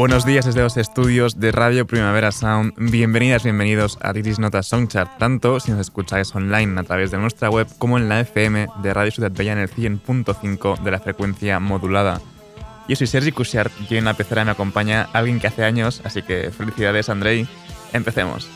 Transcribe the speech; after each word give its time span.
Buenos 0.00 0.24
días 0.24 0.46
desde 0.46 0.62
los 0.62 0.78
estudios 0.78 1.38
de 1.38 1.52
Radio 1.52 1.86
Primavera 1.86 2.32
Sound. 2.32 2.72
Bienvenidas, 2.78 3.44
bienvenidos 3.44 3.98
a 4.00 4.14
Titis 4.14 4.38
Notas 4.38 4.66
Songchart, 4.66 5.18
tanto 5.18 5.60
si 5.60 5.72
nos 5.72 5.80
escucháis 5.82 6.34
online 6.34 6.80
a 6.80 6.84
través 6.84 7.10
de 7.10 7.18
nuestra 7.18 7.50
web 7.50 7.66
como 7.76 7.98
en 7.98 8.08
la 8.08 8.20
FM 8.20 8.68
de 8.82 8.94
Radio 8.94 9.10
Ciudad 9.12 9.30
Bella 9.30 9.52
en 9.52 9.58
el 9.58 9.68
100.5 9.68 10.82
de 10.82 10.90
la 10.90 11.00
frecuencia 11.00 11.60
modulada. 11.60 12.18
Yo 12.88 12.96
soy 12.96 13.08
Sergi 13.08 13.30
Cushart 13.30 13.72
y 13.90 13.96
en 13.98 14.06
la 14.06 14.14
pecera 14.14 14.42
me 14.42 14.52
acompaña 14.52 15.06
alguien 15.12 15.38
que 15.38 15.48
hace 15.48 15.64
años, 15.64 16.00
así 16.02 16.22
que 16.22 16.50
felicidades 16.50 17.10
Andrei. 17.10 17.46
Empecemos. 17.92 18.48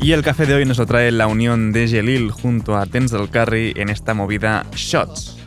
Y 0.00 0.12
el 0.12 0.22
café 0.22 0.44
de 0.44 0.54
hoy 0.54 0.64
nos 0.66 0.76
lo 0.76 0.84
trae 0.84 1.10
la 1.10 1.26
unión 1.26 1.72
de 1.72 1.88
Jelil 1.88 2.30
junto 2.30 2.76
a 2.76 2.84
Denzel 2.84 3.30
Curry 3.30 3.72
en 3.76 3.88
esta 3.88 4.12
movida 4.12 4.66
Shots. 4.74 5.37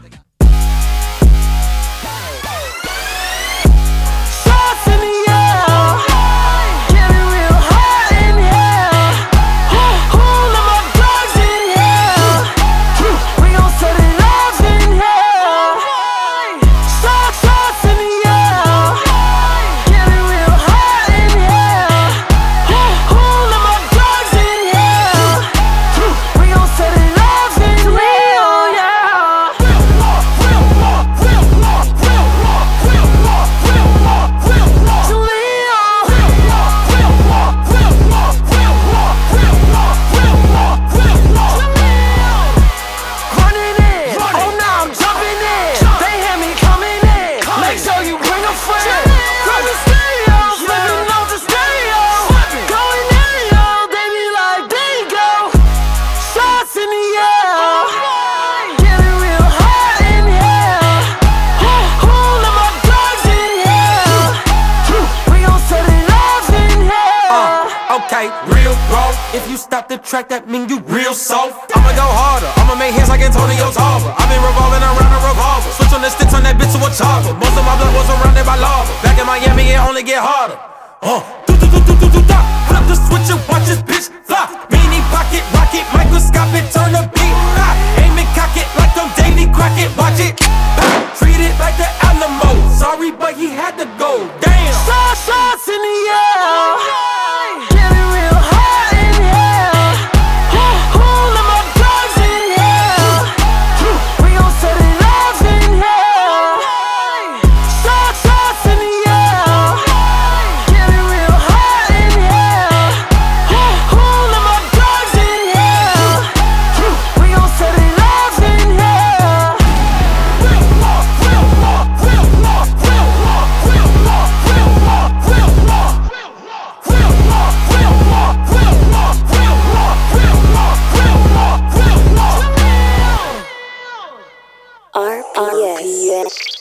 Yes. 135.50 136.61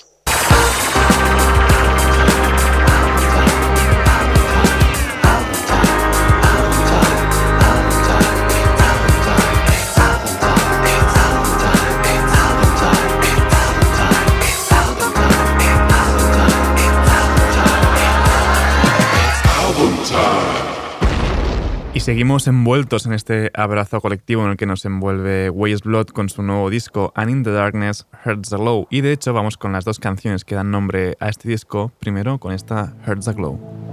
Seguimos 22.11 22.49
envueltos 22.49 23.07
en 23.07 23.13
este 23.13 23.53
abrazo 23.55 24.01
colectivo 24.01 24.43
en 24.43 24.51
el 24.51 24.57
que 24.57 24.67
nos 24.67 24.85
envuelve 24.85 25.49
Waste 25.49 25.89
Blood 25.89 26.07
con 26.07 26.29
su 26.29 26.43
nuevo 26.43 26.69
disco 26.69 27.13
And 27.15 27.31
in 27.31 27.45
the 27.45 27.53
Darkness 27.53 28.05
Hurts 28.25 28.51
the 28.51 28.57
Glow. 28.57 28.89
Y 28.91 29.01
de 29.03 29.13
hecho 29.13 29.33
vamos 29.33 29.57
con 29.57 29.73
las 29.73 29.85
dos 29.85 30.01
canciones 30.01 30.45
que 30.45 30.57
dan 30.57 30.73
nombre 30.73 31.17
a 31.21 31.29
este 31.29 31.49
disco, 31.49 31.93
primero 32.01 32.41
con 32.41 32.53
esta 32.53 32.97
Hurts 33.07 33.27
the 33.27 33.33
Glow. 33.33 33.90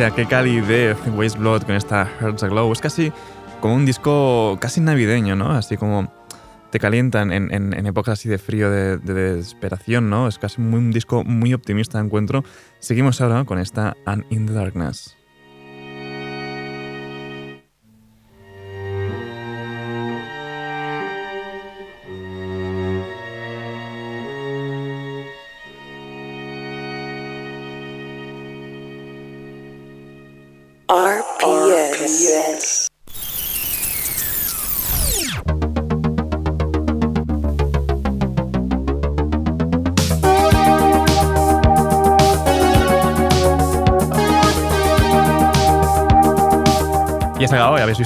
Elegancia, 0.00 0.24
qué 0.24 0.28
calidez, 0.28 0.96
Waste 1.14 1.38
Blood 1.38 1.62
con 1.64 1.74
esta 1.74 2.06
Hearts 2.20 2.42
Aglow. 2.42 2.72
Es 2.72 2.80
casi 2.80 3.12
como 3.60 3.74
un 3.74 3.84
disco 3.84 4.56
casi 4.60 4.80
navideño, 4.80 5.36
¿no? 5.36 5.50
Así 5.50 5.76
como 5.76 6.10
te 6.70 6.78
calientan 6.78 7.32
en, 7.32 7.86
épocas 7.86 8.18
así 8.18 8.28
de 8.28 8.38
frío, 8.38 8.70
de, 8.70 8.98
desesperación, 8.98 10.08
¿no? 10.08 10.28
Es 10.28 10.38
casi 10.38 10.60
un 10.60 10.90
disco 10.90 11.24
muy 11.24 11.52
optimista, 11.52 11.98
encuentro. 11.98 12.44
Seguimos 12.78 13.20
ahora 13.20 13.44
con 13.44 13.58
esta 13.58 13.96
And 14.06 14.24
in 14.30 14.46
the 14.46 14.52
Darkness. 14.54 15.19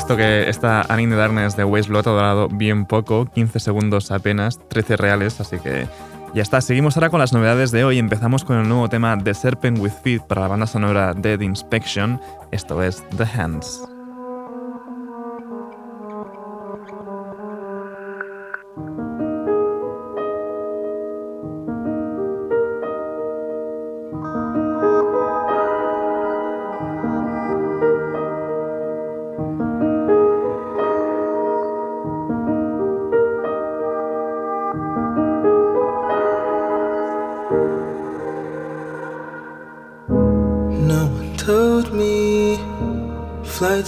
Visto 0.05 0.17
que 0.19 0.51
esta 0.51 0.83
Annie 0.91 1.07
de 1.07 1.17
Darkness 1.17 1.57
de 1.57 1.65
Waste 1.65 1.89
Blood 1.89 2.09
ha 2.09 2.11
durado 2.11 2.49
bien 2.49 2.85
poco, 2.85 3.25
15 3.25 3.59
segundos 3.59 4.11
apenas, 4.11 4.61
13 4.69 4.99
reales, 4.99 5.41
así 5.41 5.59
que 5.59 5.89
ya 6.35 6.43
está. 6.43 6.61
Seguimos 6.61 6.99
ahora 6.99 7.09
con 7.09 7.21
las 7.21 7.33
novedades 7.33 7.71
de 7.71 7.85
hoy. 7.85 7.99
Empezamos 7.99 8.45
con 8.45 8.59
el 8.59 8.69
nuevo 8.69 8.91
tema 8.91 9.17
The 9.17 9.33
Serpent 9.33 9.79
with 9.79 9.93
Feet 10.03 10.21
para 10.25 10.43
la 10.43 10.49
banda 10.49 10.67
sonora 10.67 11.15
Dead 11.15 11.41
Inspection. 11.41 12.21
Esto 12.53 12.83
es 12.83 13.03
The 13.17 13.25
Hands. 13.25 13.94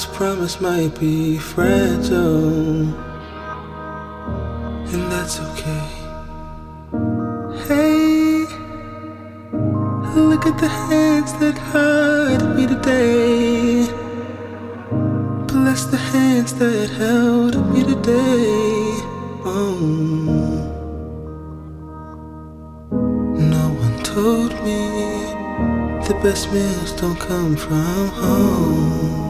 Promise 0.05 0.61
might 0.61 0.99
be 1.01 1.39
fragile, 1.39 2.49
and 4.93 5.11
that's 5.11 5.41
okay. 5.41 5.89
Hey, 7.67 8.45
look 10.15 10.45
at 10.45 10.59
the 10.59 10.69
hands 10.69 11.33
that 11.41 11.57
hurt 11.73 12.55
me 12.55 12.67
today. 12.67 13.87
Bless 15.47 15.87
the 15.87 15.97
hands 15.97 16.53
that 16.55 16.91
held 16.91 17.55
me 17.73 17.83
today. 17.83 19.01
Oh. 19.45 19.79
No 23.39 23.69
one 23.85 24.03
told 24.03 24.53
me 24.63 24.81
the 26.07 26.19
best 26.23 26.53
meals 26.53 26.93
don't 26.93 27.19
come 27.19 27.57
from 27.57 28.09
home. 28.09 29.26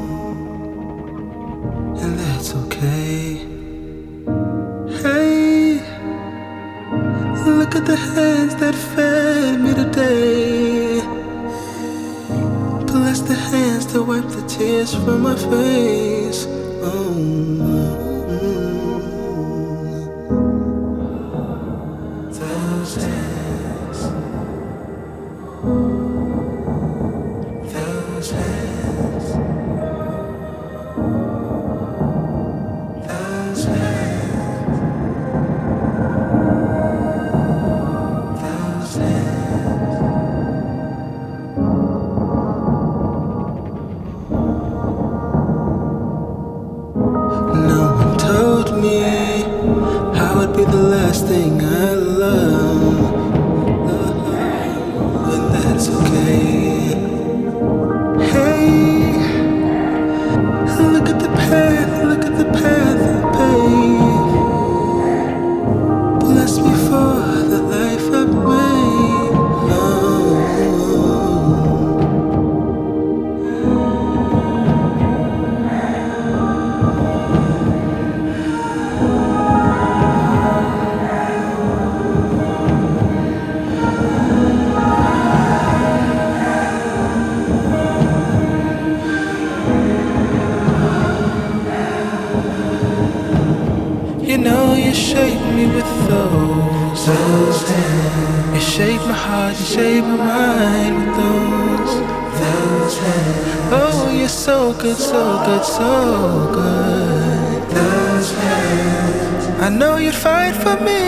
shape 94.97 95.41
me 95.55 95.67
with 95.67 96.09
those. 96.09 97.07
Those 97.07 97.69
hands. 97.69 98.55
You 98.55 98.61
shape 98.61 99.01
my 99.03 99.13
heart, 99.13 99.55
you 99.61 99.67
shape 99.67 100.05
my 100.05 100.17
mind 100.17 100.95
with 100.97 101.17
those. 101.21 101.93
Those 102.41 102.99
hands. 102.99 103.73
Oh, 103.79 104.11
you're 104.19 104.29
so 104.29 104.73
good, 104.73 104.97
so 104.97 105.23
good, 105.47 105.65
so 105.65 106.51
good. 106.59 107.63
Those 107.77 108.31
hands. 108.33 109.63
I 109.67 109.69
know 109.69 109.97
you'd 109.97 110.15
fight 110.15 110.55
for 110.55 110.77
me. 110.89 111.03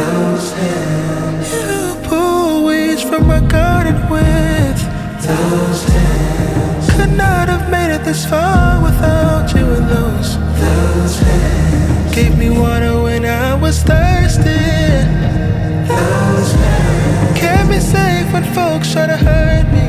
Those 0.00 0.52
hands. 0.52 1.48
You 1.52 2.08
pull 2.08 2.64
weeds 2.66 3.02
from 3.02 3.26
my 3.26 3.40
garden 3.40 3.96
with 4.08 4.78
those 5.28 5.82
hands. 5.84 6.90
Could 6.94 7.12
not 7.16 7.48
have 7.48 7.70
made 7.70 7.94
it 7.94 8.04
this 8.04 8.24
far 8.24 8.82
without 8.82 9.52
you 9.54 9.66
and 9.76 9.86
those. 9.88 10.38
Those 10.62 11.18
hands. 11.18 11.63
Gave 12.14 12.38
me 12.38 12.48
water 12.48 13.02
when 13.02 13.24
I 13.24 13.56
was 13.56 13.82
thirsty. 13.82 14.42
Those 15.90 16.52
hands 16.52 17.38
kept 17.40 17.68
me 17.68 17.80
safe 17.80 18.32
when 18.32 18.44
folks 18.54 18.92
try 18.92 19.06
to 19.08 19.16
hurt 19.16 19.66
me. 19.74 19.86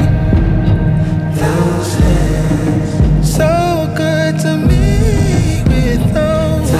Those 1.39 1.93
hands 2.01 3.35
so 3.37 3.93
good 3.95 4.39
to 4.39 4.57
me 4.57 5.61
with 5.69 6.03
those. 6.15 6.71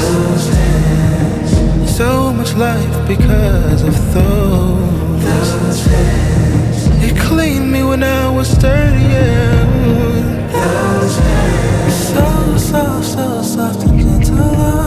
Hands 0.56 1.96
so 1.96 2.34
much 2.34 2.56
life 2.56 3.08
because 3.08 3.84
of 3.84 3.96
those. 4.16 5.80
Hands 5.86 7.04
it 7.04 7.16
cleaned 7.20 7.72
me 7.72 7.84
when 7.84 8.02
I 8.02 8.32
was 8.32 8.50
dirty. 8.58 9.14
Those 10.52 11.18
hands 11.20 11.96
so 12.14 12.58
so 12.58 13.02
so 13.04 13.44
soft 13.44 13.84
and 13.84 14.00
gentle. 14.02 14.85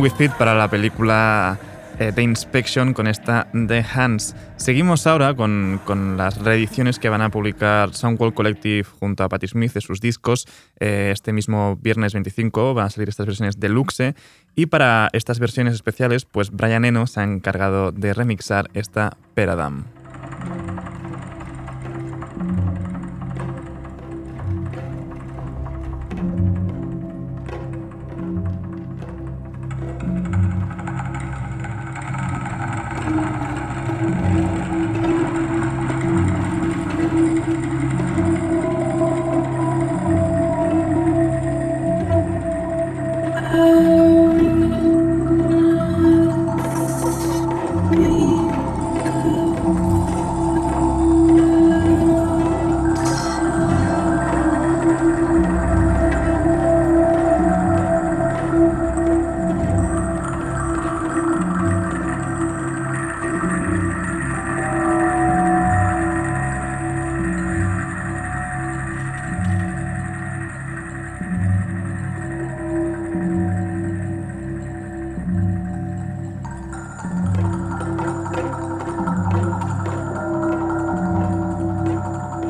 With 0.00 0.20
It 0.20 0.32
para 0.32 0.54
la 0.54 0.68
película 0.68 1.58
eh, 1.98 2.12
The 2.14 2.22
Inspection 2.22 2.92
con 2.92 3.06
esta 3.06 3.48
The 3.52 3.84
Hands. 3.94 4.34
Seguimos 4.56 5.06
ahora 5.06 5.34
con, 5.34 5.80
con, 5.84 6.16
las 6.16 6.38
reediciones 6.38 6.98
que 6.98 7.08
van 7.08 7.22
a 7.22 7.30
publicar 7.30 7.94
Soundwall 7.94 8.34
Collective 8.34 8.84
junto 8.84 9.24
a 9.24 9.28
Patti 9.28 9.48
Smith 9.48 9.72
de 9.72 9.80
sus 9.80 10.00
discos. 10.00 10.46
Eh, 10.78 11.10
este 11.12 11.32
mismo 11.32 11.76
viernes 11.80 12.12
25 12.12 12.74
van 12.74 12.86
a 12.86 12.90
salir 12.90 13.08
estas 13.08 13.26
versiones 13.26 13.58
deluxe 13.58 14.14
y 14.54 14.66
para 14.66 15.08
estas 15.12 15.38
versiones 15.38 15.74
especiales, 15.74 16.24
pues 16.24 16.50
Brian 16.50 16.84
Eno 16.84 17.06
se 17.06 17.20
ha 17.20 17.24
encargado 17.24 17.92
de 17.92 18.12
remixar 18.14 18.68
esta 18.74 19.16
Peradam. 19.34 19.84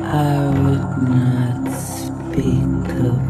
I 0.09 0.39
would 0.47 1.09
not 1.09 1.69
speak 1.73 2.89
of 3.03 3.26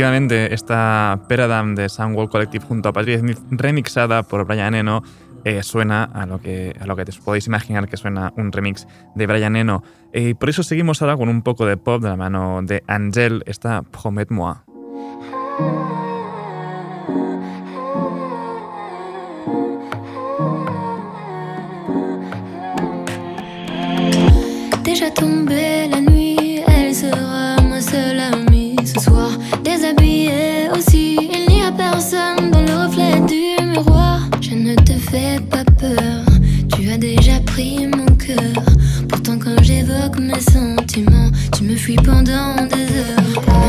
Efectivamente, 0.00 0.54
esta 0.54 1.20
Peradam 1.28 1.74
de 1.74 1.90
Soundwall 1.90 2.30
Collective 2.30 2.64
junto 2.64 2.88
a 2.88 2.92
Patrick 2.94 3.18
Smith, 3.18 3.38
remixada 3.50 4.22
por 4.22 4.46
Brian 4.46 4.74
Eno, 4.74 5.02
eh, 5.44 5.62
suena 5.62 6.04
a 6.04 6.24
lo, 6.24 6.40
que, 6.40 6.74
a 6.80 6.86
lo 6.86 6.96
que 6.96 7.04
te 7.04 7.12
podéis 7.22 7.48
imaginar 7.48 7.86
que 7.86 7.98
suena 7.98 8.32
un 8.38 8.50
remix 8.50 8.86
de 9.14 9.26
Brian 9.26 9.56
Eno. 9.56 9.82
Eh, 10.14 10.34
por 10.36 10.48
eso 10.48 10.62
seguimos 10.62 11.02
ahora 11.02 11.18
con 11.18 11.28
un 11.28 11.42
poco 11.42 11.66
de 11.66 11.76
pop 11.76 12.02
de 12.02 12.08
la 12.08 12.16
mano 12.16 12.62
de 12.62 12.82
Angel, 12.86 13.42
esta 13.44 13.82
Promet 13.82 14.30
Moi. 14.30 14.54
Fais 35.10 35.40
pas 35.50 35.64
peur, 35.64 36.24
tu 36.76 36.88
as 36.90 36.96
déjà 36.96 37.40
pris 37.40 37.86
mon 37.86 38.06
cœur. 38.16 38.64
Pourtant, 39.08 39.38
quand 39.38 39.60
j'évoque 39.62 40.18
mes 40.20 40.40
sentiments, 40.40 41.30
tu 41.56 41.64
me 41.64 41.74
fuis 41.74 41.96
pendant 41.96 42.54
des 42.66 42.86
heures. 42.98 43.59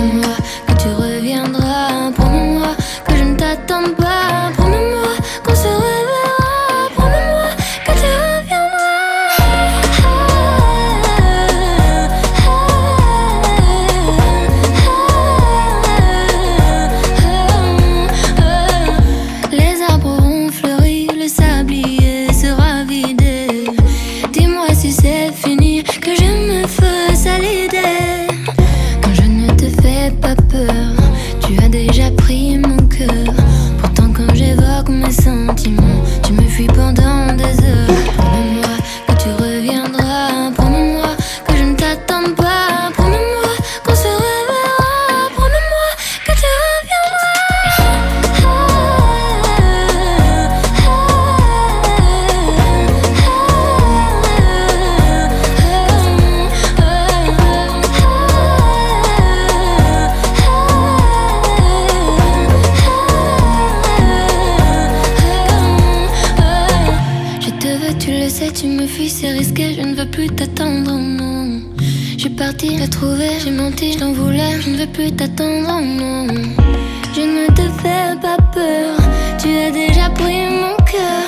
Je 77.13 77.21
ne 77.21 77.47
te 77.47 77.63
fais 77.81 78.15
pas 78.21 78.37
peur, 78.53 78.95
tu 79.37 79.49
as 79.57 79.71
déjà 79.71 80.09
pris 80.09 80.47
mon 80.49 80.75
cœur. 80.85 81.27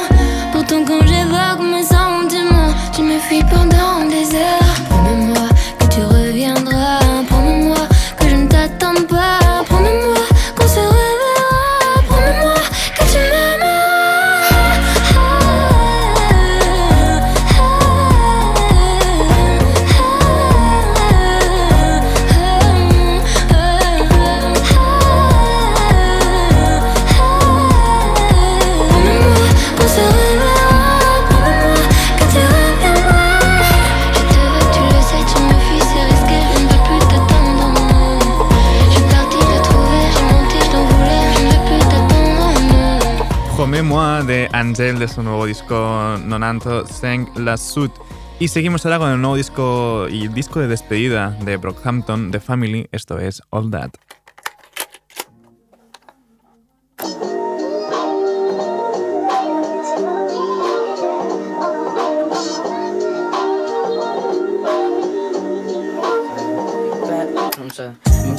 Pourtant, 0.52 0.84
quand 0.88 1.06
j'évoque 1.06 1.62
mes 1.72 1.84
sentiments, 1.84 2.74
tu 2.96 3.02
me 3.02 3.20
fuis 3.20 3.44
pendant 3.52 3.83
Angel 44.54 45.00
de 45.00 45.08
su 45.08 45.24
nuevo 45.24 45.46
disco 45.46 46.18
Nonanto 46.24 46.86
Sang 46.88 47.28
La 47.36 47.58
Suit. 47.58 47.92
Y 48.40 48.48
seguimos 48.48 48.86
ahora 48.86 49.00
con 49.00 49.10
el 49.12 49.20
nuevo 49.20 49.36
disco 49.36 50.08
y 50.10 50.28
disco 50.28 50.60
de 50.60 50.68
despedida 50.68 51.32
de 51.42 51.58
Brockhampton, 51.58 52.32
The 52.32 52.40
Family, 52.40 52.88
esto 52.92 53.20
es 53.20 53.42
All 53.50 53.70
That. 53.72 53.92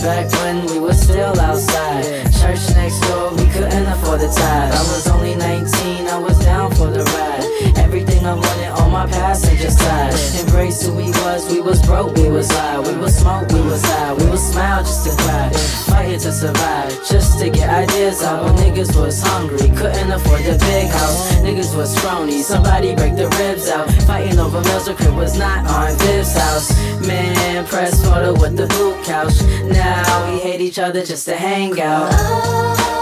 Back 0.02 0.30
when 0.42 0.66
we 0.66 0.80
were 0.80 0.92
still 0.92 1.40
outside. 1.40 2.33
Church 2.44 2.74
next 2.74 3.00
door, 3.08 3.30
we 3.30 3.46
couldn't 3.46 3.86
afford 3.86 4.20
the 4.20 4.28
tithe. 4.28 4.74
I 4.74 4.82
was 4.92 5.06
only 5.08 5.34
19, 5.34 6.06
I 6.06 6.18
was 6.18 6.38
down 6.40 6.70
for 6.72 6.90
the 6.90 7.02
ride. 7.02 7.78
Everything 7.78 8.26
I 8.26 8.34
wanted 8.34 8.68
on 8.82 8.92
my 8.92 9.06
passenger 9.06 9.70
side. 9.70 10.12
Embrace 10.38 10.86
who 10.86 10.92
we 10.92 11.08
was, 11.24 11.50
we 11.50 11.62
was 11.62 11.80
broke, 11.80 12.14
we 12.16 12.28
was 12.28 12.50
high. 12.50 12.80
We 12.80 12.98
was 12.98 13.16
smoke, 13.16 13.48
we 13.48 13.62
was 13.62 13.82
high. 13.82 14.12
We 14.12 14.26
was 14.26 14.42
smile 14.46 14.82
just 14.82 15.06
to 15.06 15.22
cry. 15.22 15.83
Fighting 16.04 16.20
to 16.20 16.32
survive, 16.32 17.08
just 17.08 17.38
to 17.38 17.48
get 17.48 17.70
ideas 17.70 18.22
out. 18.22 18.44
When 18.44 18.54
niggas 18.56 18.94
was 18.94 19.22
hungry, 19.22 19.70
couldn't 19.70 20.12
afford 20.12 20.42
the 20.42 20.58
big 20.58 20.88
house. 20.88 21.32
Niggas 21.36 21.74
was 21.74 21.98
phony, 22.00 22.42
somebody 22.42 22.94
break 22.94 23.16
the 23.16 23.26
ribs 23.38 23.70
out. 23.70 23.90
Fighting 24.02 24.38
over 24.38 24.60
meals, 24.60 24.84
the 24.84 24.92
crib 24.92 25.14
was 25.14 25.38
not 25.38 25.66
on 25.66 25.96
Viv's 26.00 26.36
house. 26.36 26.76
Man, 27.08 27.64
press 27.64 28.04
photo 28.04 28.38
with 28.38 28.54
the 28.54 28.66
blue 28.66 29.02
couch. 29.02 29.40
Now 29.64 30.30
we 30.30 30.40
hate 30.40 30.60
each 30.60 30.78
other 30.78 31.02
just 31.02 31.24
to 31.24 31.36
hang 31.36 31.80
out. 31.80 32.93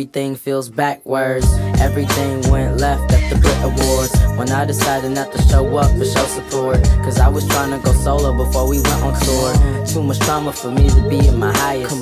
Everything 0.00 0.34
feels 0.34 0.70
backwards. 0.70 1.46
Everything 1.78 2.40
went 2.50 2.78
left 2.78 3.12
at 3.12 3.20
the 3.28 3.36
Brit 3.38 3.60
Awards. 3.62 4.16
When 4.38 4.48
I 4.50 4.64
decided 4.64 5.10
not 5.10 5.30
to 5.30 5.42
show 5.42 5.76
up 5.76 5.90
for 5.98 6.06
show 6.06 6.24
support. 6.24 6.82
Cause 7.04 7.20
I 7.20 7.28
was 7.28 7.46
trying 7.48 7.70
to 7.78 7.84
go 7.84 7.92
solo 7.92 8.32
before 8.32 8.66
we 8.66 8.78
went 8.80 9.02
on 9.02 9.12
tour. 9.20 9.52
Too 9.84 10.02
much 10.02 10.18
trauma 10.20 10.54
for 10.54 10.70
me 10.70 10.88
to 10.88 11.02
be 11.10 11.28
at 11.28 11.34
my 11.34 11.52
highest. 11.58 11.92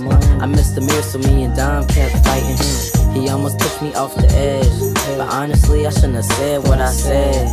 I 0.40 0.46
missed 0.46 0.76
the 0.76 0.80
mirror, 0.80 1.02
so 1.02 1.18
me 1.18 1.42
and 1.42 1.56
Dom 1.56 1.88
kept 1.88 2.14
fighting. 2.24 2.56
He 3.20 3.28
almost 3.30 3.58
pushed 3.58 3.82
me 3.82 3.92
off 3.94 4.14
the 4.14 4.28
edge. 4.30 4.78
But 5.18 5.28
honestly, 5.34 5.84
I 5.84 5.90
shouldn't 5.90 6.14
have 6.14 6.24
said 6.38 6.68
what 6.68 6.80
I 6.80 6.92
said. 6.92 7.48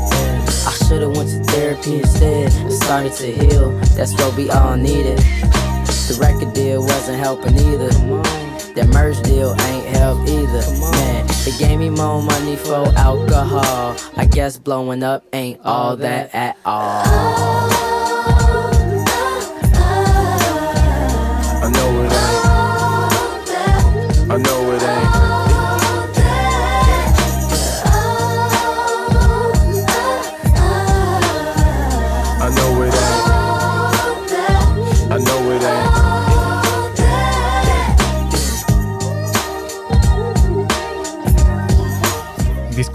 I 0.70 0.74
should've 0.86 1.18
went 1.18 1.30
to 1.32 1.44
therapy 1.54 2.02
instead. 2.02 2.54
and 2.54 2.72
started 2.72 3.14
to 3.14 3.32
heal. 3.32 3.72
That's 3.98 4.14
what 4.14 4.38
we 4.38 4.52
all 4.52 4.78
needed. 4.78 5.18
The 6.06 6.16
record 6.22 6.54
deal 6.54 6.82
wasn't 6.82 7.18
helping 7.18 7.58
either. 7.58 8.45
That 8.76 8.90
merge 8.90 9.22
deal 9.22 9.56
ain't 9.62 9.88
help 9.88 10.28
either. 10.28 10.64
Man, 10.92 11.28
they 11.46 11.58
gave 11.58 11.80
me 11.80 11.90
more 11.90 12.22
money 12.22 12.58
for 12.58 12.86
alcohol. 12.98 13.96
I 14.18 14.26
guess 14.26 14.58
blowing 14.58 15.02
up 15.02 15.24
ain't 15.32 15.62
all 15.64 15.96
that 15.96 16.36
at 16.36 16.58
all. 16.66 17.75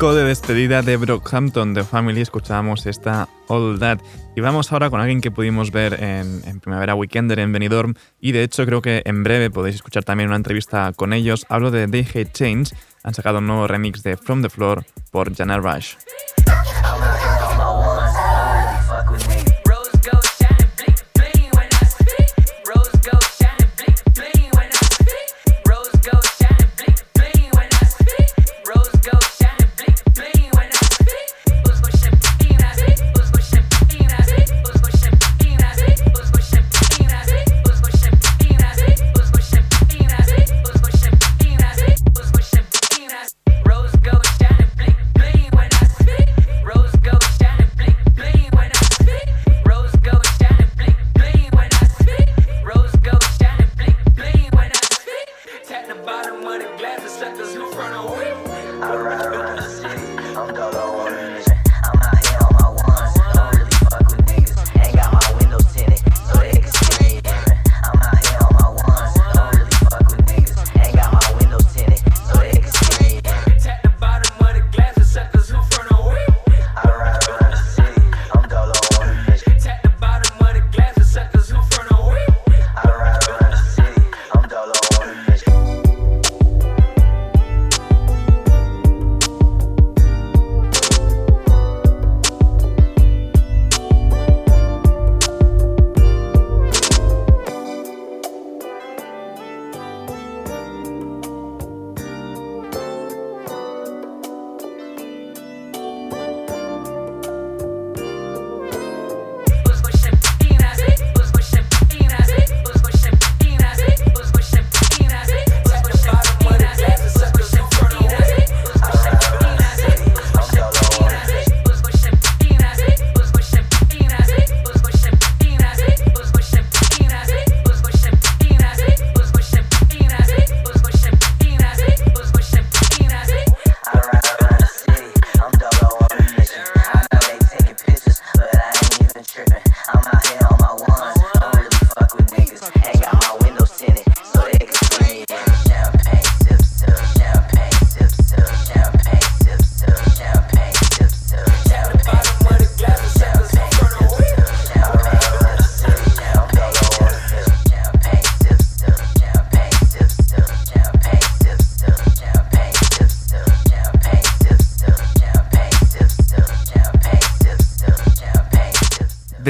Disco 0.00 0.14
de 0.14 0.24
despedida 0.24 0.80
de 0.80 0.96
Brockhampton, 0.96 1.74
The 1.74 1.84
Family, 1.84 2.22
escuchábamos 2.22 2.86
esta 2.86 3.28
All 3.48 3.78
That. 3.80 3.98
Y 4.34 4.40
vamos 4.40 4.72
ahora 4.72 4.88
con 4.88 4.98
alguien 4.98 5.20
que 5.20 5.30
pudimos 5.30 5.72
ver 5.72 6.02
en, 6.02 6.40
en 6.46 6.58
Primavera 6.58 6.94
Weekender 6.94 7.38
en 7.38 7.52
Benidorm 7.52 7.92
y 8.18 8.32
de 8.32 8.42
hecho 8.42 8.64
creo 8.64 8.80
que 8.80 9.02
en 9.04 9.22
breve 9.22 9.50
podéis 9.50 9.74
escuchar 9.74 10.02
también 10.02 10.30
una 10.30 10.36
entrevista 10.36 10.94
con 10.96 11.12
ellos. 11.12 11.44
Hablo 11.50 11.70
de 11.70 11.86
They 11.86 12.08
Hate 12.14 12.32
Change, 12.32 12.72
han 13.02 13.12
sacado 13.12 13.40
un 13.40 13.46
nuevo 13.46 13.66
remix 13.66 14.02
de 14.02 14.16
From 14.16 14.40
the 14.40 14.48
Floor 14.48 14.86
por 15.10 15.36
Janet 15.36 15.60
Rush. 15.62 15.96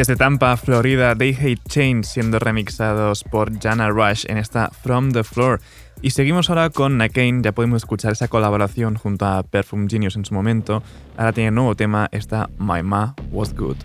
Desde 0.00 0.16
Tampa, 0.16 0.56
Florida, 0.56 1.14
They 1.14 1.34
Hate 1.34 1.60
Change 1.68 2.04
siendo 2.04 2.38
remixados 2.38 3.22
por 3.22 3.60
Jana 3.60 3.90
Rush 3.90 4.24
en 4.28 4.38
esta 4.38 4.70
From 4.70 5.12
the 5.12 5.22
Floor. 5.22 5.60
Y 6.00 6.12
seguimos 6.12 6.48
ahora 6.48 6.70
con 6.70 6.96
Nakane, 6.96 7.42
ya 7.42 7.52
podemos 7.52 7.82
escuchar 7.82 8.12
esa 8.12 8.26
colaboración 8.26 8.94
junto 8.94 9.26
a 9.26 9.42
Perfume 9.42 9.88
Genius 9.90 10.16
en 10.16 10.24
su 10.24 10.32
momento. 10.32 10.82
Ahora 11.18 11.34
tiene 11.34 11.50
un 11.50 11.56
nuevo 11.56 11.74
tema, 11.74 12.08
esta 12.12 12.48
My 12.58 12.82
Ma 12.82 13.14
Was 13.30 13.54
Good. 13.54 13.76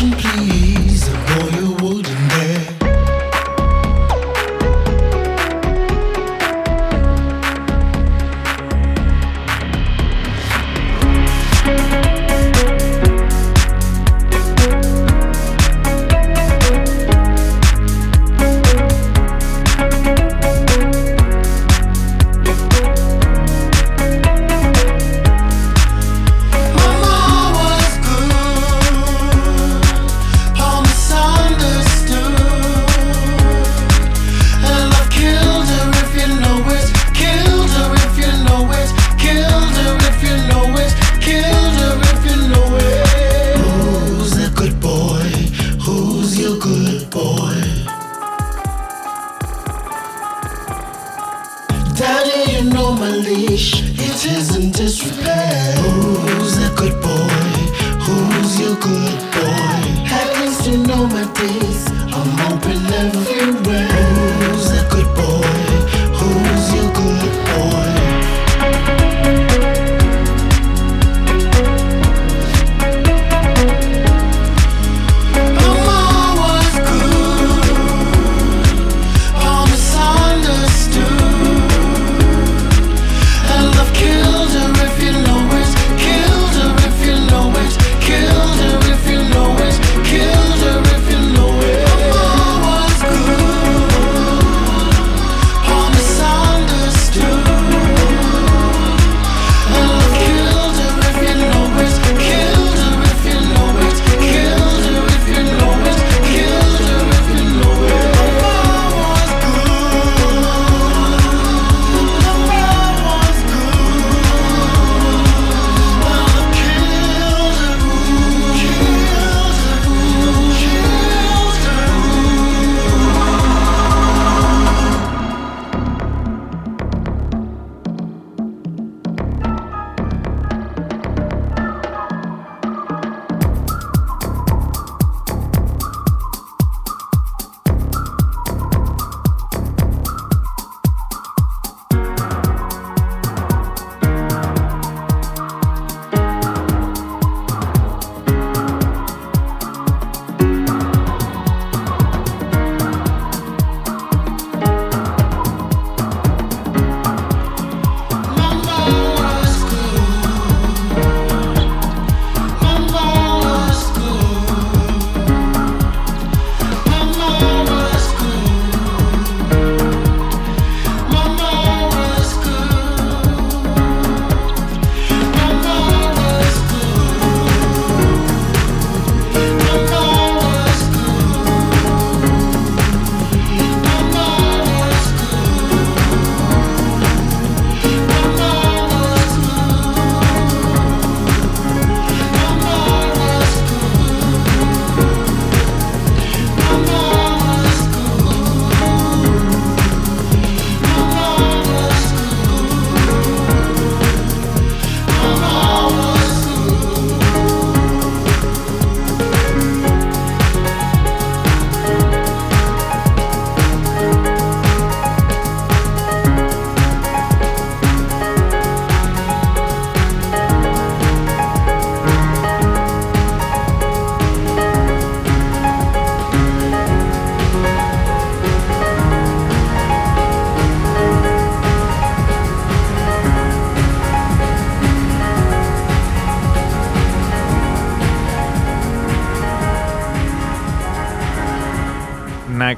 Russian 0.00 0.29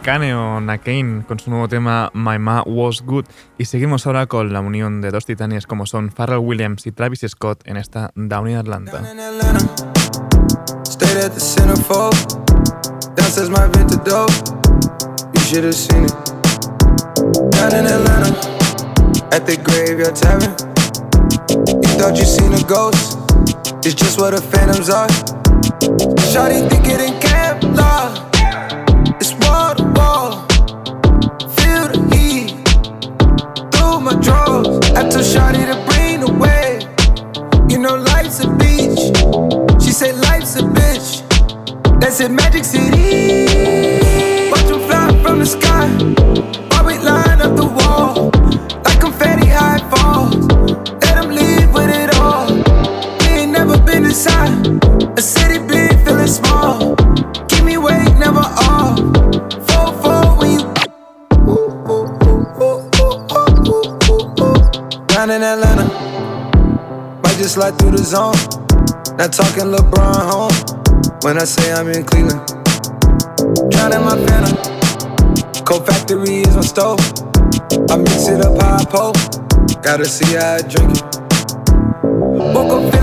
Nakane 0.03 0.35
o 0.35 0.61
Nakane 0.61 1.23
con 1.29 1.39
su 1.39 1.49
nuevo 1.49 1.69
tema 1.69 2.11
My 2.13 2.37
Ma 2.37 2.65
Was 2.67 3.03
Good. 3.03 3.25
Y 3.57 3.67
seguimos 3.67 4.05
ahora 4.05 4.27
con 4.27 4.53
la 4.53 4.59
unión 4.59 5.01
de 5.01 5.13
dos 5.13 5.27
titanes 5.27 5.69
como 5.69 5.87
son 5.87 6.11
Pharrell 6.11 6.41
Williams 6.41 6.89
y 6.89 6.91
Travis 6.91 7.25
Scott 7.29 7.61
en 7.67 7.77
esta 7.77 8.11
Down 8.17 8.51
in 8.51 8.57
Atlanta. 8.57 9.01
It's 23.85 23.95
just 23.95 24.19
what 24.19 24.31
the 24.31 24.41
phantoms 24.41 24.91
are. 24.91 25.09
Think 26.69 26.87
it 26.87 28.32
wall. 29.97 30.47
Feel 31.57 31.89
the 31.93 32.01
heat 32.13 32.51
through 33.73 34.01
my 34.01 34.15
drawers. 34.21 34.79
I 34.99 35.09
told 35.11 35.27
Shawty 35.33 35.65
to 35.71 35.77
bring 35.89 36.21
the 36.21 36.33
wave. 36.43 36.83
You 37.71 37.79
know 37.79 37.97
life's 37.97 38.41
a 38.45 38.49
beach. 38.61 39.03
She 39.83 39.93
say 39.93 40.13
life's 40.13 40.57
a 40.57 40.63
bitch. 40.63 41.23
That's 42.01 42.21
in 42.21 42.35
Magic 42.35 42.65
City. 42.65 43.47
Watch 44.51 44.71
'em 44.71 44.81
fly 44.89 45.09
from 45.23 45.39
the 45.39 45.47
sky. 45.47 46.72
Slide 67.53 67.79
through 67.79 67.91
the 67.91 68.03
zone. 68.03 68.33
Not 69.19 69.31
talking 69.35 69.69
LeBron 69.69 70.25
home. 70.25 70.57
When 71.21 71.37
I 71.37 71.45
say 71.45 71.71
I'm 71.71 71.87
in 71.89 72.03
Cleveland. 72.03 72.41
Drowning 73.69 74.01
my 74.01 74.17
phantom. 74.25 74.57
Cold 75.67 75.87
factory 75.87 76.49
is 76.49 76.57
my 76.57 76.63
stove. 76.63 77.01
I 77.91 77.97
mix 77.97 78.29
it 78.29 78.41
up 78.41 78.57
I 78.59 78.85
pour. 78.89 79.13
Gotta 79.83 80.07
see 80.07 80.35
how 80.35 80.55
I 80.55 80.63
drink 80.63 80.97
it. 80.97 81.05
Woke 82.57 82.73
up 82.73 83.02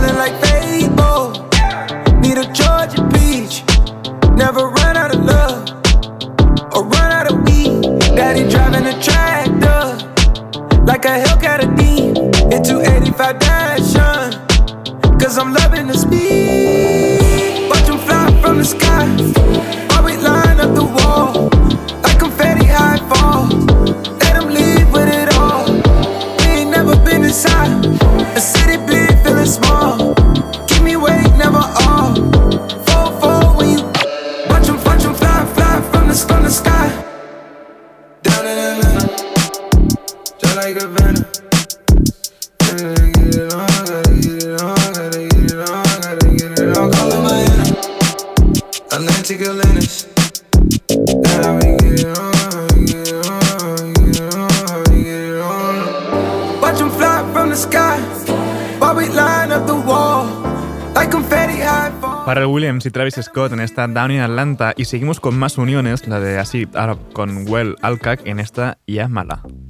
'em. 49.31 49.79
Pharrell 62.25 62.47
Williams 62.47 62.85
y 62.85 62.91
Travis 62.91 63.15
Scott 63.21 63.53
en 63.53 63.59
esta 63.59 63.87
Down 63.87 64.11
in 64.11 64.21
Atlanta 64.21 64.73
y 64.75 64.85
seguimos 64.85 65.19
con 65.19 65.37
más 65.37 65.57
uniones, 65.57 66.07
la 66.07 66.19
de 66.19 66.39
así 66.39 66.67
ahora 66.73 66.97
con 67.13 67.47
Well 67.47 67.75
Alcac 67.81 68.25
en 68.25 68.39
esta 68.39 68.79
Yamala. 68.87 69.43
يا 69.45 69.68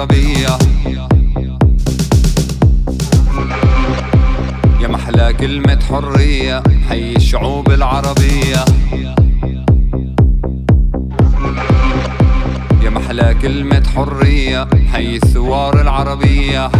العربية. 0.00 0.58
يا 4.80 4.88
محلى 4.88 5.32
كلمة 5.32 5.78
حرية 5.88 6.62
حي 6.88 7.16
الشعوب 7.16 7.70
العربية. 7.70 8.64
يا 12.82 12.90
محلى 12.90 13.34
كلمة 13.42 13.82
حرية 13.96 14.68
حي 14.92 15.16
الثوار 15.16 15.80
العربية. 15.80 16.70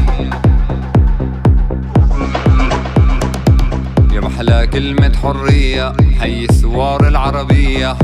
يا 4.12 4.20
محلى 4.20 4.66
كلمة 4.66 5.12
حرية 5.22 5.92
حي 6.20 6.44
الثوار 6.44 7.08
العربية. 7.08 7.96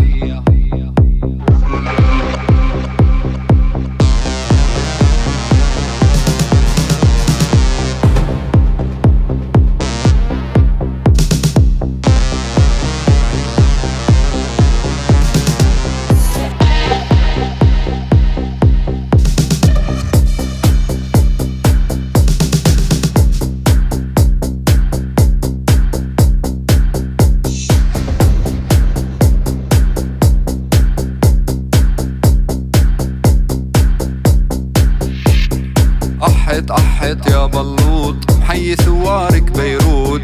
بلوط 37.46 38.16
حي 38.42 38.76
ثوارك 38.76 39.42
بيروت. 39.42 40.22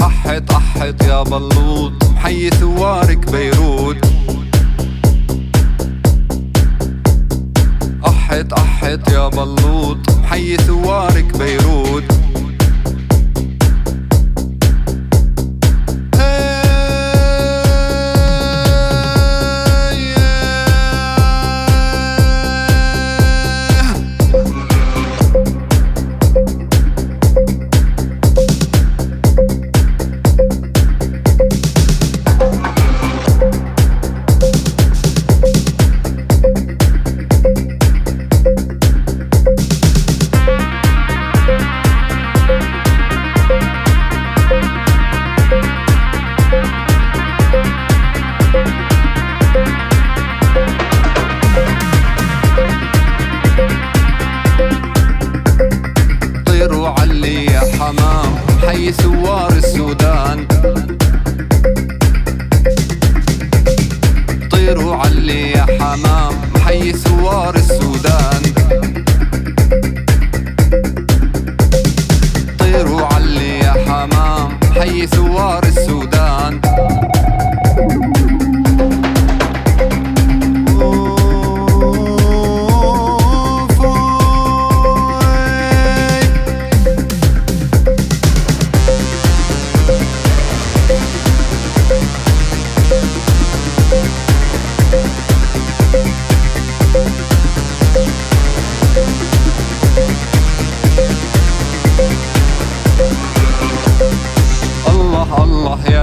أحت 0.00 0.50
أحت 0.50 1.02
يا 1.02 1.22
بلوط 1.22 1.92
حي 2.16 2.50
ثوارك 2.50 3.30
بيروت. 3.30 3.96
أحت 8.06 8.52
أحت 8.52 9.10
يا 9.12 9.28
بلوط 9.28 9.98
حي 10.24 10.56
ثوارك 10.56 11.36
بيروت. 11.38 12.04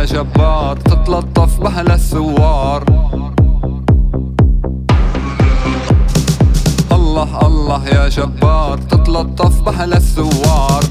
جبار 0.09 0.75
تتلطف 0.75 1.59
بأهل 1.59 1.91
الثوار. 1.91 2.83
الله 6.91 7.47
الله 7.47 7.87
يا 7.87 8.09
جبار 8.09 8.77
تتلطف 8.77 9.61
بأهل 9.61 9.93
الثوار. 9.93 10.83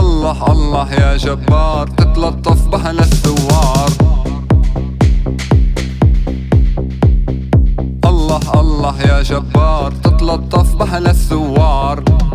الله 0.00 0.52
الله 0.52 0.92
يا 0.92 1.16
جبار 1.16 1.86
تتلطف 1.86 2.68
بأهل 2.68 2.98
الثوار. 3.00 3.90
الله 8.04 8.44
الله 8.60 9.02
يا 9.02 9.22
جبار 9.22 9.92
تتلطف 10.04 10.76
بأهل 10.76 11.06
الثوار. 11.06 12.27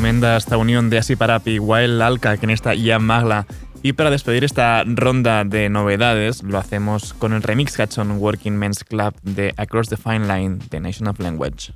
Tremenda 0.00 0.38
esta 0.38 0.56
unión 0.56 0.88
de 0.88 0.96
Asiparapi, 0.96 1.58
Wild 1.58 2.00
Alka, 2.00 2.38
que 2.38 2.46
en 2.46 2.50
esta 2.50 2.74
Ian 2.74 3.04
Magla. 3.04 3.46
Y 3.82 3.92
para 3.92 4.08
despedir 4.08 4.44
esta 4.44 4.82
ronda 4.86 5.44
de 5.44 5.68
novedades, 5.68 6.42
lo 6.42 6.56
hacemos 6.56 7.12
con 7.12 7.34
el 7.34 7.42
remix 7.42 7.76
que 7.76 7.82
ha 7.82 7.88
Working 8.02 8.56
Men's 8.56 8.82
Club 8.82 9.14
de 9.22 9.52
Across 9.58 9.90
the 9.90 9.98
Fine 9.98 10.20
Line 10.20 10.58
de 10.70 10.80
Nation 10.80 11.06
of 11.06 11.20
Language. 11.20 11.74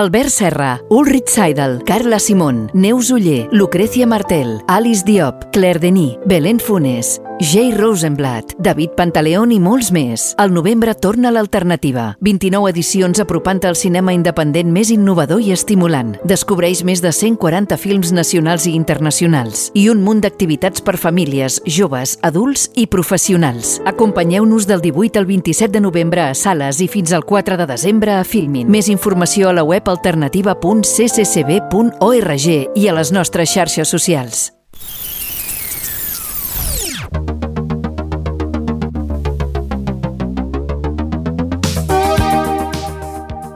Albert 0.00 0.30
Serra, 0.30 0.80
Ulrich 0.88 1.28
Seidel, 1.28 1.82
Carla 1.84 2.18
Simón, 2.20 2.70
Neus 2.72 3.10
Uller, 3.10 3.50
Lucrecia 3.52 4.06
Martel, 4.06 4.62
Alice 4.66 5.02
Diop, 5.04 5.52
Claire 5.52 5.78
Denis, 5.78 6.16
Belén 6.24 6.58
Funes, 6.58 7.20
Jay 7.42 7.72
Rosenblatt, 7.72 8.52
David 8.58 8.90
Pantaleón 8.98 9.50
i 9.50 9.58
molts 9.58 9.88
més. 9.96 10.34
Al 10.36 10.52
novembre 10.52 10.92
torna 10.92 11.30
l'alternativa. 11.32 12.18
29 12.20 12.68
edicions 12.68 13.16
apropant 13.22 13.62
al 13.64 13.78
cinema 13.80 14.12
independent 14.12 14.68
més 14.68 14.90
innovador 14.92 15.40
i 15.40 15.48
estimulant. 15.54 16.18
Descobreix 16.28 16.84
més 16.84 17.00
de 17.00 17.08
140 17.16 17.80
films 17.80 18.12
nacionals 18.12 18.68
i 18.68 18.76
internacionals 18.76 19.72
i 19.72 19.88
un 19.88 20.04
munt 20.04 20.20
d'activitats 20.20 20.84
per 20.84 21.00
famílies, 21.00 21.64
joves, 21.64 22.20
adults 22.20 22.68
i 22.76 22.84
professionals. 22.84 23.80
Acompanyeu-nos 23.88 24.68
del 24.68 24.84
18 24.84 25.24
al 25.24 25.26
27 25.32 25.72
de 25.72 25.80
novembre 25.80 26.28
a 26.28 26.36
sales 26.36 26.84
i 26.84 26.92
fins 26.92 27.16
al 27.16 27.24
4 27.24 27.56
de 27.56 27.64
desembre 27.72 28.20
a 28.20 28.24
Filmin. 28.24 28.68
Més 28.68 28.92
informació 28.92 29.48
a 29.48 29.56
la 29.56 29.64
web 29.64 29.88
alternativa.cccb.org 29.88 32.46
i 32.76 32.84
a 32.84 32.92
les 33.00 33.16
nostres 33.16 33.48
xarxes 33.56 33.88
socials. 33.88 34.59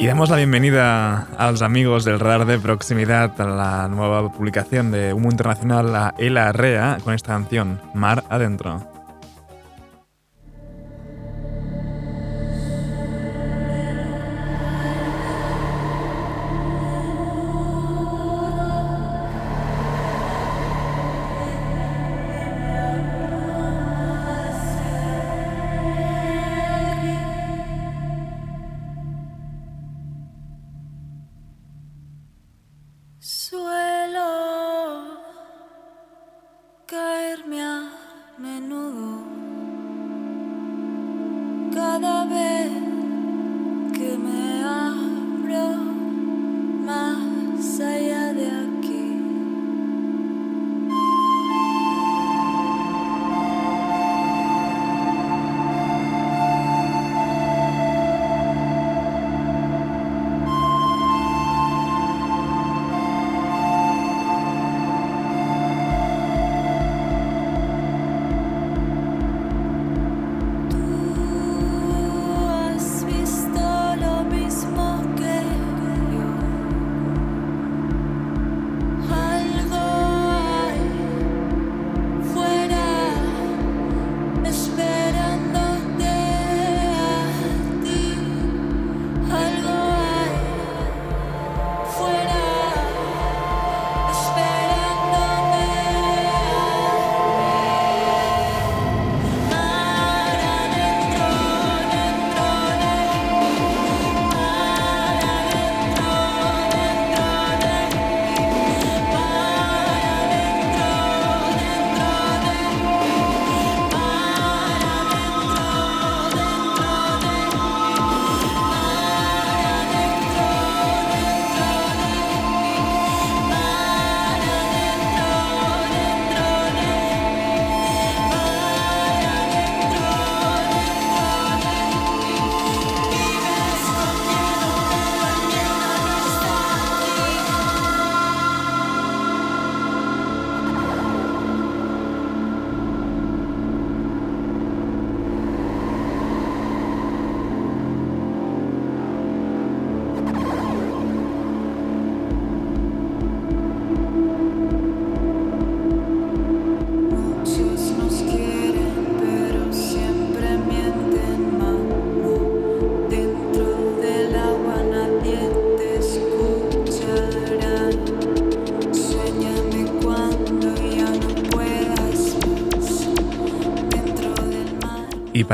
Y 0.05 0.07
damos 0.07 0.29
la 0.29 0.37
bienvenida 0.37 1.29
a 1.39 1.51
los 1.51 1.63
amigos 1.63 2.05
del 2.05 2.21
radar 2.21 2.45
de 2.45 2.59
proximidad 2.59 3.41
a 3.41 3.45
la 3.45 3.89
nueva 3.89 4.31
publicación 4.31 4.91
de 4.91 5.15
Humo 5.15 5.31
Internacional, 5.31 5.93
la 5.93 6.15
Ela 6.19 6.53
Rea, 6.53 6.99
con 7.03 7.15
esta 7.15 7.33
canción, 7.33 7.81
Mar 7.95 8.23
Adentro. 8.29 8.94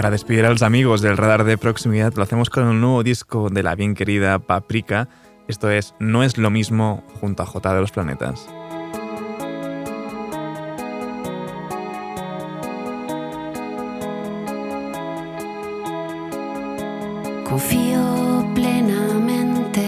Para 0.00 0.10
despedir 0.10 0.46
a 0.46 0.50
los 0.50 0.62
amigos 0.62 1.02
del 1.02 1.18
radar 1.18 1.44
de 1.44 1.58
proximidad, 1.58 2.14
lo 2.14 2.22
hacemos 2.22 2.48
con 2.48 2.66
el 2.66 2.80
nuevo 2.80 3.02
disco 3.02 3.50
de 3.50 3.62
la 3.62 3.74
bien 3.74 3.94
querida 3.94 4.38
Paprika. 4.38 5.08
Esto 5.46 5.68
es 5.68 5.94
No 5.98 6.22
es 6.22 6.38
lo 6.38 6.48
mismo 6.48 7.04
junto 7.20 7.42
a 7.42 7.46
J 7.46 7.74
de 7.74 7.80
los 7.82 7.90
Planetas. 7.90 8.48
Confío 17.44 18.50
plenamente 18.54 19.84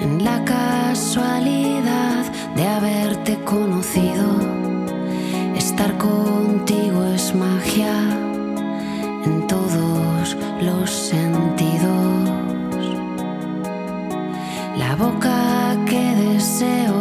en 0.00 0.22
la 0.22 0.44
casualidad 0.44 2.24
de 2.54 2.68
haberte 2.68 3.36
conocido. 3.42 4.38
Estar 5.56 5.98
contigo 5.98 7.04
es 7.06 7.34
magia 7.34 8.25
en 9.26 9.46
todos 9.46 10.36
los 10.62 10.90
sentidos. 10.90 12.30
La 14.78 14.94
boca 14.96 15.76
que 15.86 16.04
deseo 16.14 16.94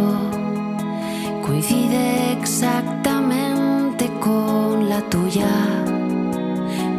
coincide 1.45 2.33
exactamente 2.33 4.09
con 4.19 4.89
la 4.89 5.01
tuya. 5.13 5.53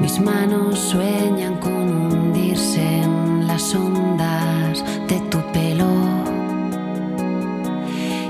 Mis 0.01 0.20
manos 0.20 0.79
sueñan 0.79 1.55
con 1.57 1.72
hundirse 1.72 2.83
en 3.03 3.47
las 3.47 3.74
ondas 3.74 4.85
de 5.09 5.18
tu 5.31 5.39
pelo. 5.53 5.93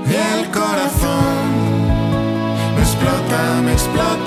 Y 0.09 0.13
el 0.33 0.49
corazón 0.49 1.45
me 2.75 2.81
explota, 2.81 3.61
me 3.65 3.73
explota, 3.73 4.26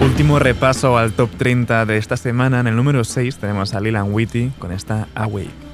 Último 0.00 0.38
repaso 0.38 0.98
al 0.98 1.12
top 1.12 1.30
30 1.36 1.86
de 1.86 1.96
esta 1.96 2.16
semana. 2.16 2.60
En 2.60 2.66
el 2.66 2.76
número 2.76 3.04
6 3.04 3.36
tenemos 3.36 3.74
a 3.74 3.80
Lilan 3.80 4.12
Whitty 4.12 4.50
con 4.58 4.72
esta 4.72 5.08
Awake. 5.14 5.69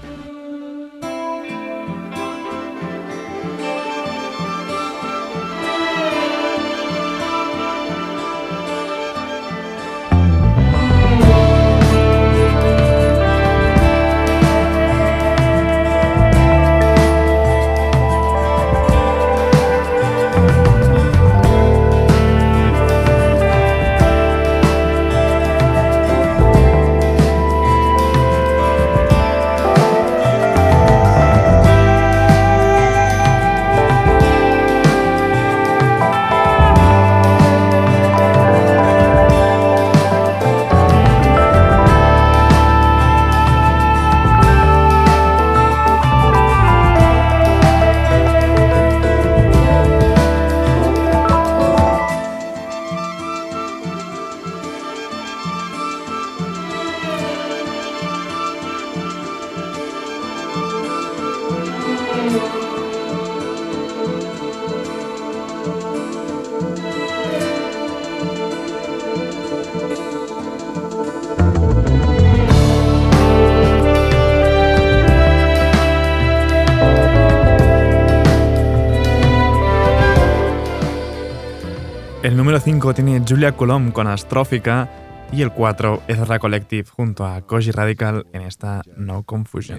El 82.26 82.36
número 82.36 82.58
5 82.58 82.92
tiene 82.94 83.22
Julia 83.26 83.52
Colom 83.52 83.92
con 83.92 84.08
Astrófica 84.08 84.90
y 85.32 85.42
el 85.42 85.52
4 85.52 86.02
es 86.08 86.18
Ezra 86.18 86.40
Collective 86.40 86.88
junto 86.90 87.24
a 87.24 87.40
Koji 87.42 87.70
Radical 87.70 88.26
en 88.32 88.42
esta 88.42 88.82
No 88.96 89.22
Confusion. 89.22 89.78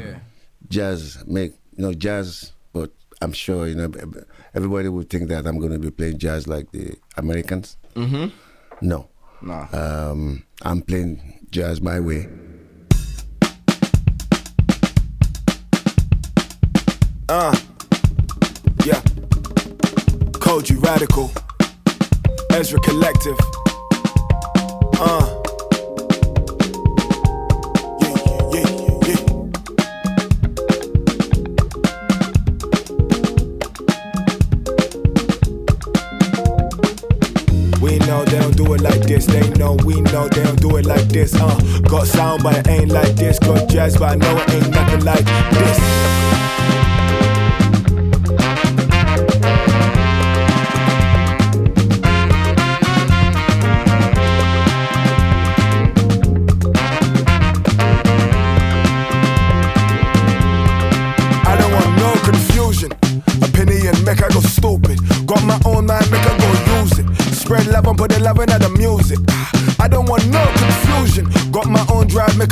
jazz 0.70 1.26
make 1.28 1.54
you 1.76 1.84
know 1.84 1.92
jazz 1.92 2.54
but 2.74 2.92
i'm 3.22 3.32
sure 3.34 3.70
you 3.70 3.76
know 3.76 3.90
everybody 4.54 4.88
would 4.88 5.08
think 5.10 5.28
that 5.30 5.46
i'm 5.46 5.60
going 5.60 5.72
to 5.74 5.80
be 5.80 5.92
playing 5.92 6.18
jazz 6.18 6.48
like 6.48 6.70
the 6.72 6.98
americans 7.18 7.78
Mhm. 7.96 8.32
no 8.82 9.10
No. 9.42 9.68
um, 9.74 10.44
i'm 10.64 10.82
playing 10.82 11.20
jazz 11.52 11.82
my 11.82 12.00
way 12.00 12.28
Uh, 17.30 17.54
yeah. 18.86 19.02
Koji 20.40 20.76
Radical. 20.82 21.30
Ezra 22.58 22.80
Collective. 22.80 23.38
Uh. 25.00 25.44
Yeah, 28.02 28.16
yeah, 28.52 28.68
yeah, 28.82 28.98
yeah. 29.06 29.22
We 37.80 38.00
know 38.00 38.26
they 38.26 38.40
don't 38.40 38.58
do 38.58 38.74
it 38.74 38.82
like 38.82 39.02
this. 39.02 39.28
They 39.28 39.48
know 39.52 39.78
we 39.86 40.02
know 40.02 40.28
they 40.28 40.42
don't 40.44 40.60
do 40.60 40.78
it 40.78 40.88
like 40.88 41.10
this. 41.10 41.36
Uh, 41.36 41.60
got 41.88 42.08
sound, 42.08 42.42
but 42.42 42.58
it 42.58 42.68
ain't 42.68 42.90
like 42.90 43.16
this. 43.16 43.38
Got 43.38 43.70
jazz, 43.70 43.98
but 43.98 44.14
I 44.14 44.16
know 44.16 44.36
it 44.36 44.50
ain't 44.50 44.70
nothing 44.72 45.06
like 45.06 45.26
this. 45.26 46.37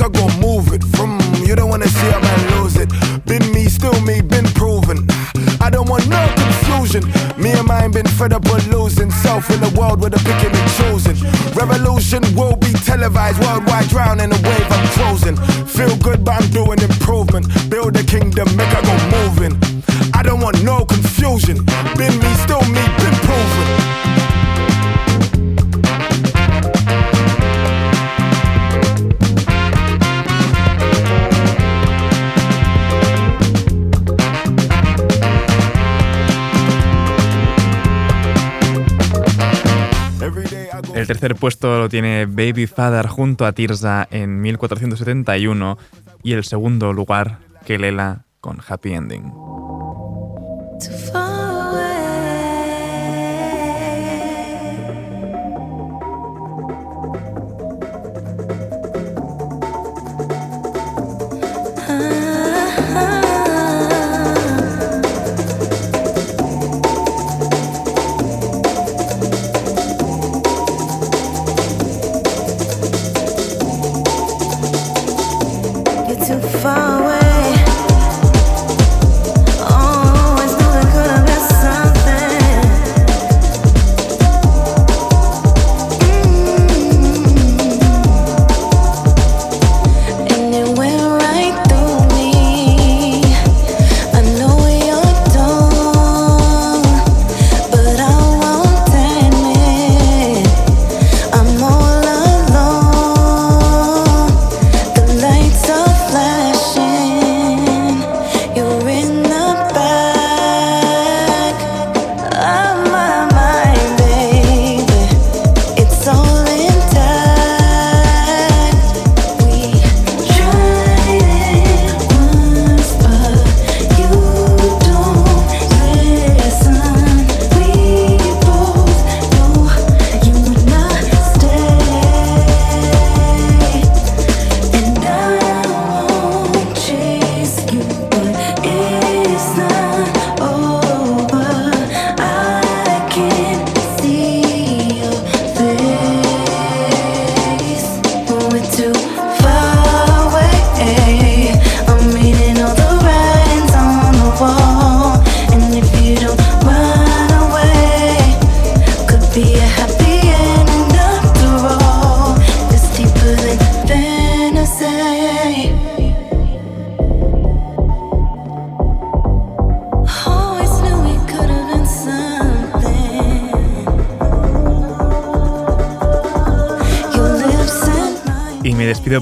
I 0.02 0.10
go 0.10 0.28
move 0.39 0.74
it. 0.74 0.84
From 0.96 1.20
you 1.46 1.56
don't 1.56 1.70
wanna 1.70 1.88
see 1.88 2.08
a 2.10 2.20
man 2.20 2.41
lose 2.58 2.76
it. 2.76 2.89
Been 3.26 3.43
me, 3.54 3.66
still 3.66 4.00
me, 4.02 4.22
been 4.22 4.46
proven. 4.54 5.08
I 5.62 5.70
don't 5.70 5.89
want 5.89 6.08
no 6.10 6.22
confusion. 6.36 7.04
Me 7.41 7.52
and 7.52 7.68
mine 7.68 7.91
been 7.91 8.08
fed 8.08 8.34
up 8.34 8.43
with 8.46 8.68
losing 8.68 9.12
self 9.12 9.50
in 9.50 9.64
a 9.64 9.70
world 9.80 10.02
where 10.02 10.10
the 10.10 10.18
picking 10.18 10.54
and 10.54 10.70
choosing. 10.78 11.18
Revolution 11.56 12.24
will 12.36 12.56
be 12.56 12.72
televised 12.86 13.39
worldwide, 13.39 13.88
drown 13.89 14.20
in 14.20 14.32
a 14.32 14.39
wave 14.48 14.68
I'm 14.70 14.88
closing. 14.98 15.38
Feel 15.66 15.96
good, 15.98 16.24
but 16.24 16.41
I'm 16.41 16.50
doing 16.52 16.80
improvement. 16.80 17.48
Build 17.70 17.96
a 17.96 18.04
kingdom, 18.04 18.48
make 18.56 18.74
I 18.74 18.82
go 18.82 18.96
moving. 19.18 19.54
I 20.14 20.24
don't 20.24 20.41
want 20.41 20.64
no 20.64 20.86
El 41.06 41.10
tercer 41.10 41.36
puesto 41.36 41.78
lo 41.78 41.88
tiene 41.88 42.26
Baby 42.26 42.66
Father 42.66 43.06
junto 43.06 43.45
a 43.45 43.51
Tirza 43.51 44.08
en 44.10 44.41
1471 44.41 45.78
y 46.24 46.34
el 46.34 46.43
segundo 46.43 46.93
lugar, 46.93 47.38
Kelela 47.64 48.26
con 48.41 48.58
Happy 48.68 48.93
Ending. 48.93 49.32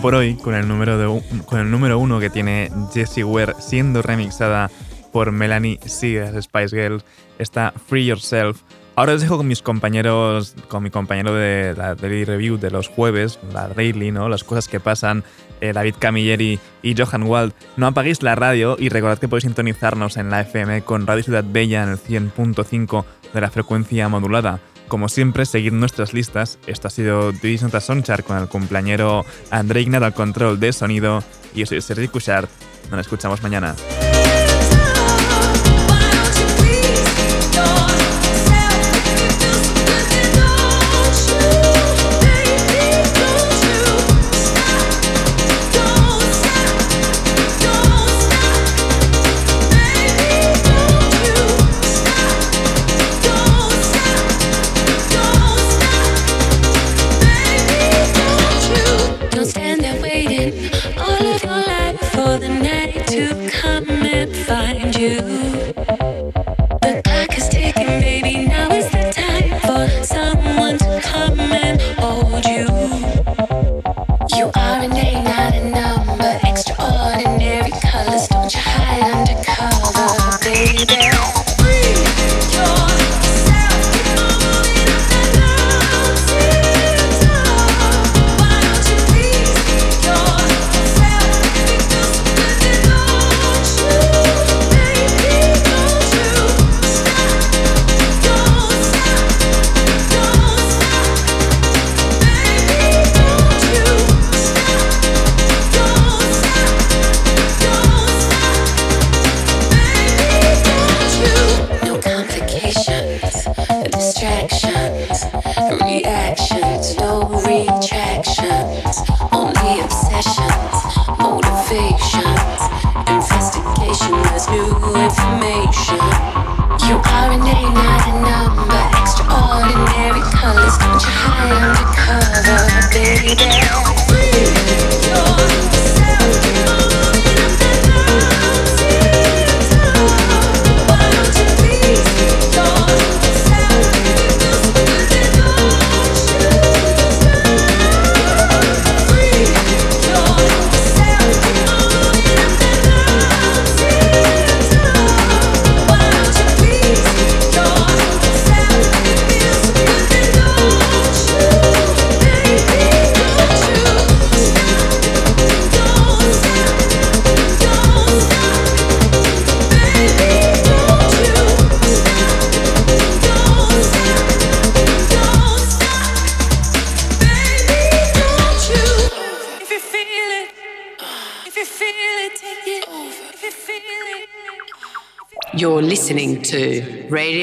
Por 0.04 0.16
hoy 0.16 0.36
con 0.36 0.54
el 0.54 0.68
número, 0.68 0.98
de, 0.98 1.22
con 1.46 1.62
el 1.62 1.72
número 1.72 1.98
uno 1.98 2.20
que 2.20 2.30
tiene 2.30 2.70
Jessie 2.94 3.24
Ware 3.24 3.54
siendo 3.60 4.02
remixada 4.02 4.70
por 5.14 5.32
Melanie 5.32 5.80
las 5.82 6.44
Spice 6.44 6.76
Girls. 6.76 7.06
Está 7.40 7.74
Free 7.88 8.08
Yourself. 8.08 8.64
Ahora 8.98 9.14
os 9.14 9.22
dejo 9.22 9.38
con 9.38 9.48
mis 9.48 9.62
compañeros, 9.62 10.56
con 10.68 10.84
mi 10.84 10.90
compañero 10.90 11.34
de 11.34 11.74
la 11.78 11.96
Daily 11.96 12.26
Review 12.26 12.58
de 12.58 12.70
los 12.70 12.90
jueves, 12.90 13.40
la 13.54 13.70
Daily, 13.70 14.12
¿no? 14.12 14.28
Las 14.28 14.44
cosas 14.44 14.68
que 14.68 14.82
pasan, 14.82 15.24
eh, 15.62 15.72
David 15.72 15.96
Camilleri 15.98 16.60
y 16.82 16.96
Johan 16.98 17.24
Wald. 17.24 17.54
No 17.78 17.88
apaguéis 17.88 18.24
la 18.24 18.36
radio 18.36 18.76
y 18.78 18.90
recordad 18.90 19.20
que 19.20 19.30
podéis 19.30 19.46
sintonizarnos 19.46 20.18
en 20.18 20.30
la 20.30 20.42
FM 20.42 20.82
con 20.82 21.08
Radio 21.08 21.24
Ciudad 21.24 21.46
Bella 21.48 21.82
en 21.82 21.92
el 21.92 21.98
100.5 21.98 23.06
de 23.34 23.40
la 23.40 23.50
frecuencia 23.50 24.10
modulada. 24.10 24.60
Como 24.88 25.10
siempre, 25.10 25.46
seguid 25.46 25.72
nuestras 25.72 26.14
listas. 26.14 26.60
Esto 26.68 26.88
ha 26.88 26.92
sido 26.92 27.32
Divis 27.32 27.64
Nota 27.64 27.82
Songchart 27.82 28.26
con 28.26 28.38
el 28.38 28.48
cumpleañero 28.48 29.26
André 29.50 29.82
Ignat 29.82 30.04
al 30.04 30.14
control 30.14 30.60
de 30.60 30.74
sonido. 30.74 31.24
Y 31.56 31.62
yo 31.62 31.66
soy 31.66 31.82
Sergi 31.82 32.08
Cushart. 32.08 32.50
Nos 32.92 33.00
escuchamos 33.02 33.42
mañana. 33.42 33.76